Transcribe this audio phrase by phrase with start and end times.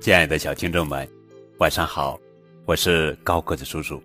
[0.00, 1.06] 亲爱的小听众们，
[1.58, 2.18] 晚上好，
[2.64, 4.02] 我是高个子叔叔，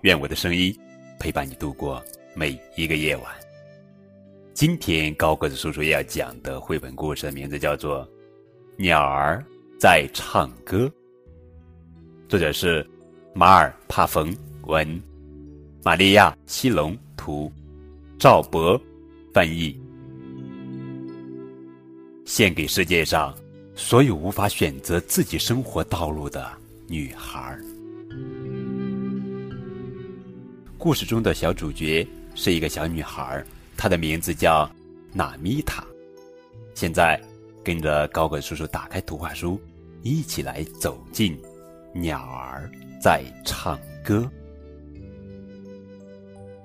[0.00, 0.76] 愿我的声音
[1.20, 2.02] 陪伴你度过
[2.34, 3.26] 每一个夜晚。
[4.52, 8.04] 今天高个子叔叔要讲的绘本故事的名字叫做
[8.76, 9.40] 《鸟儿
[9.78, 10.86] 在唱歌》，
[12.28, 12.84] 作者是
[13.32, 15.00] 马尔帕冯文，
[15.84, 17.48] 玛利亚西隆图，
[18.18, 18.76] 赵博
[19.32, 19.80] 翻译，
[22.24, 23.32] 献给世界上。
[23.74, 26.46] 所有无法选择自己生活道路的
[26.86, 27.58] 女孩。
[30.76, 33.42] 故事中的小主角是一个小女孩，
[33.76, 34.70] 她的名字叫
[35.12, 35.84] 娜米塔。
[36.74, 37.20] 现在，
[37.64, 39.60] 跟着高个叔叔打开图画书，
[40.02, 41.40] 一起来走进
[41.94, 44.28] 鸟儿在唱歌。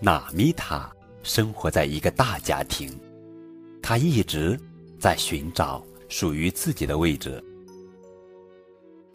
[0.00, 0.90] 娜米塔
[1.22, 2.90] 生活在一个大家庭，
[3.82, 4.58] 她一直
[4.98, 5.84] 在寻找。
[6.08, 7.42] 属于自己的位置。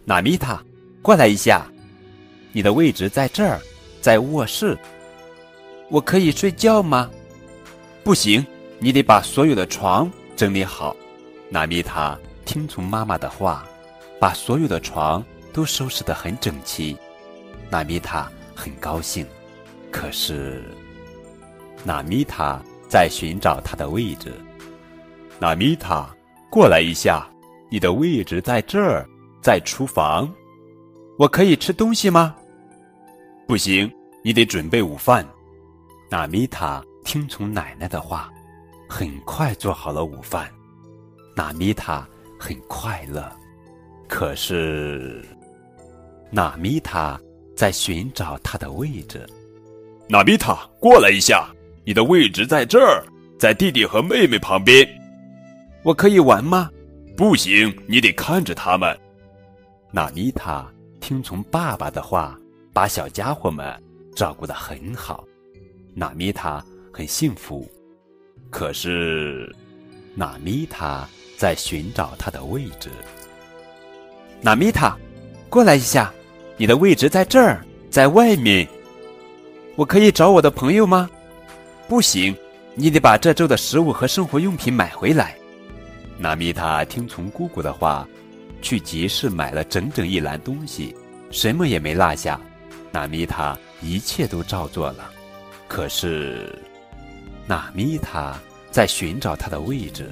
[0.05, 0.63] 娜米塔，
[1.01, 1.65] 过来一下，
[2.51, 3.59] 你的位置在这儿，
[4.01, 4.77] 在卧室。
[5.89, 7.09] 我可以睡觉吗？
[8.03, 8.45] 不行，
[8.79, 10.95] 你得把所有的床整理好。
[11.49, 13.65] 娜米塔听从妈妈的话，
[14.19, 16.97] 把所有的床都收拾得很整齐。
[17.69, 19.25] 娜米塔很高兴，
[19.91, 20.63] 可是，
[21.83, 24.33] 娜米塔在寻找她的位置。
[25.39, 26.13] 娜米塔。
[26.53, 27.27] 过来一下，
[27.67, 29.09] 你的位置在这儿，
[29.41, 30.31] 在厨房。
[31.17, 32.35] 我可以吃东西吗？
[33.47, 33.91] 不行，
[34.23, 35.27] 你得准备午饭。
[36.11, 38.31] 娜米塔听从奶奶的话，
[38.87, 40.47] 很快做好了午饭。
[41.35, 43.27] 娜米塔很快乐，
[44.07, 45.25] 可是，
[46.29, 47.19] 娜米塔
[47.55, 49.27] 在寻找她的位置。
[50.07, 51.49] 娜米塔，过来一下，
[51.83, 53.03] 你的位置在这儿，
[53.39, 54.87] 在弟弟和妹妹旁边。
[55.83, 56.69] 我可以玩吗？
[57.17, 58.97] 不行，你得看着他们。
[59.91, 60.65] 娜米塔
[61.01, 62.39] 听从爸爸的话，
[62.71, 63.65] 把小家伙们
[64.15, 65.25] 照顾得很好。
[65.93, 67.69] 娜米塔很幸福。
[68.49, 69.53] 可是，
[70.15, 71.07] 娜米塔
[71.37, 72.89] 在寻找她的位置。
[74.41, 74.97] 娜米塔，
[75.49, 76.13] 过来一下，
[76.55, 78.65] 你的位置在这儿，在外面。
[79.75, 81.09] 我可以找我的朋友吗？
[81.89, 82.33] 不行，
[82.73, 85.35] 你得把这周的食物和生活用品买回来。
[86.17, 88.07] 娜米塔听从姑姑的话，
[88.61, 90.95] 去集市买了整整一篮东西，
[91.31, 92.39] 什么也没落下。
[92.91, 95.11] 娜米塔一切都照做了，
[95.67, 96.57] 可是，
[97.47, 98.39] 娜米塔
[98.71, 100.09] 在寻找她的位置。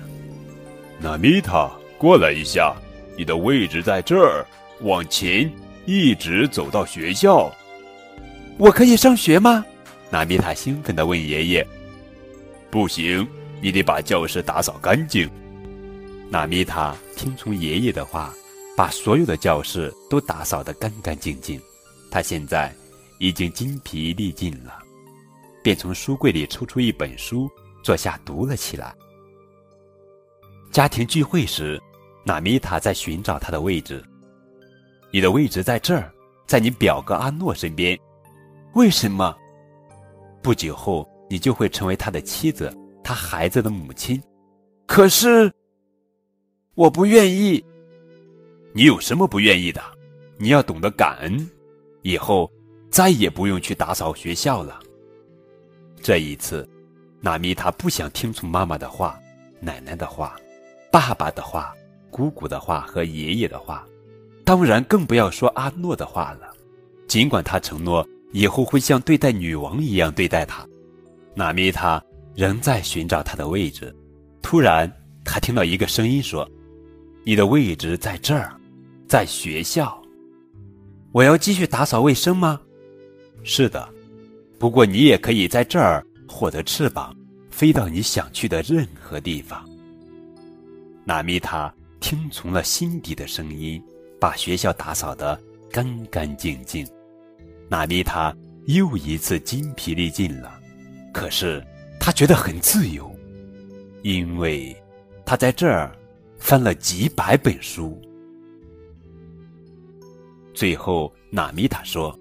[1.00, 2.76] 娜米塔，过来一下，
[3.16, 4.46] 你的位置在这儿，
[4.82, 5.50] 往前
[5.86, 7.54] 一直走到学校。
[8.58, 9.64] 我可以上学吗？
[10.10, 11.68] 娜米塔兴奋地问爷爷。
[12.70, 13.26] 不行，
[13.62, 15.30] 你得把教室打扫干净。
[16.32, 18.34] 娜米塔听从爷爷的话，
[18.78, 21.62] 把所有的教室都打扫得干干净净。
[22.10, 22.74] 他现在
[23.20, 24.82] 已经精疲力尽了，
[25.62, 27.50] 便从书柜里抽出一本书，
[27.84, 28.96] 坐下读了起来。
[30.72, 31.78] 家庭聚会时，
[32.24, 34.02] 娜米塔在寻找他的位置。
[35.12, 36.14] 你的位置在这儿，
[36.48, 38.00] 在你表哥阿诺身边。
[38.76, 39.36] 为什么？
[40.42, 44.24] 不久后，你就会成为他的妻子，他孩子的母亲。
[44.88, 45.52] 可是。
[46.76, 47.64] 我不愿意。
[48.74, 49.82] 你有什么不愿意的？
[50.38, 51.50] 你要懂得感恩，
[52.02, 52.50] 以后
[52.90, 54.80] 再也不用去打扫学校了。
[56.02, 56.68] 这一次，
[57.20, 59.20] 娜米塔不想听从妈妈的话、
[59.60, 60.36] 奶奶的话、
[60.90, 61.76] 爸爸的话、
[62.10, 63.86] 姑姑的话和爷爷的话，
[64.46, 66.54] 当然更不要说阿诺的话了。
[67.06, 70.66] 尽管他承诺以后会像对待女王一样对待她，
[71.36, 72.02] 娜米塔
[72.34, 73.94] 仍在寻找她的位置。
[74.42, 74.92] 突然，
[75.26, 76.50] 他听到一个声音说。
[77.24, 78.52] 你的位置在这儿，
[79.08, 80.02] 在学校。
[81.12, 82.60] 我要继续打扫卫生吗？
[83.44, 83.88] 是的，
[84.58, 87.16] 不过你也可以在这儿获得翅膀，
[87.52, 89.64] 飞到你想去的任何地方。
[91.04, 93.82] 娜米塔听从了心底的声音，
[94.20, 96.88] 把学校打扫得干干净净。
[97.70, 98.36] 娜米塔
[98.66, 100.60] 又一次筋疲力尽了，
[101.14, 101.64] 可是
[102.00, 103.16] 他觉得很自由，
[104.02, 104.76] 因为
[105.24, 105.96] 他在这儿。
[106.42, 108.02] 翻了几百本书，
[110.56, 112.20] 最后娜米塔说：“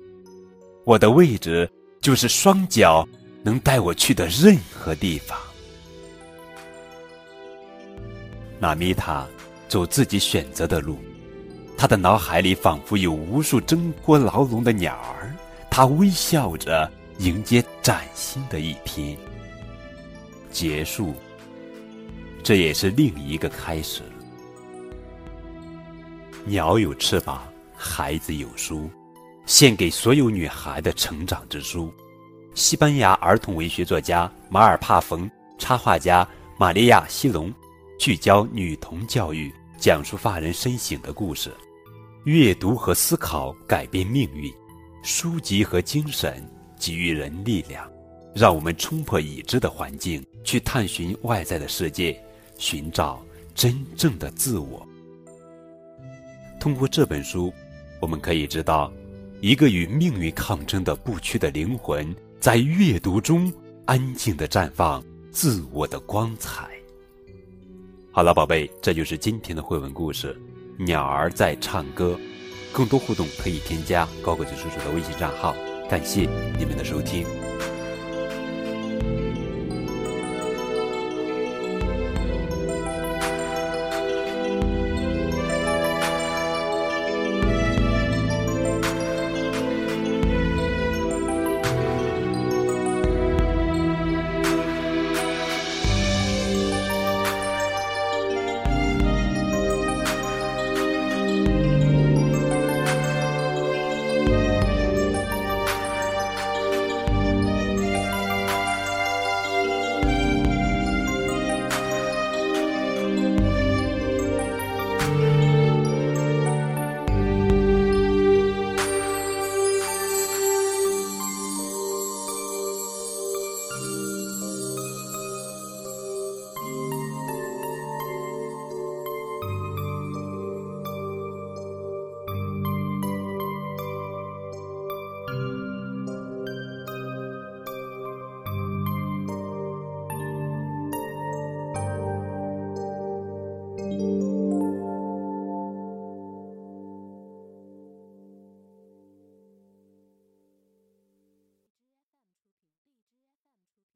[0.84, 1.68] 我的位置
[2.02, 3.08] 就是双脚
[3.42, 5.36] 能带我去的任何地方。”
[8.60, 9.26] 娜米塔
[9.68, 10.98] 走自己选择的路，
[11.76, 15.34] 他的脑海里仿佛有无数挣脱牢笼的鸟儿，
[15.70, 16.88] 他微笑着
[17.18, 19.16] 迎接崭新的一天。
[20.52, 21.14] 结束。
[22.42, 24.02] 这也是另一个开始。
[26.50, 27.40] 鸟有翅膀，
[27.76, 28.90] 孩子有书，
[29.46, 31.94] 献给所有女孩的成长之书。
[32.56, 36.26] 西班牙儿童文学作家马尔帕冯，插画家
[36.58, 37.54] 玛利亚西隆，
[38.00, 41.54] 聚焦女童教育，讲述发人深省的故事。
[42.24, 44.52] 阅读和思考改变命运，
[45.04, 46.44] 书籍和精神
[46.76, 47.88] 给予人力量，
[48.34, 52.20] 让我们冲破已知的环境，去探寻外在的世界，
[52.58, 53.24] 寻找
[53.54, 54.84] 真正的自我。
[56.60, 57.52] 通过这本书，
[58.00, 58.92] 我们可以知道，
[59.40, 63.50] 一个与命运抗争的不屈的灵魂，在阅读中
[63.86, 65.02] 安静的绽放
[65.32, 66.68] 自我的光彩。
[68.12, 70.38] 好了，宝贝，这就是今天的绘本故事
[70.84, 72.12] 《鸟儿在唱歌》。
[72.72, 75.56] 更多互动可以添加高个子叔叔的微信账号。
[75.88, 76.28] 感谢
[76.58, 77.49] 你们的收听。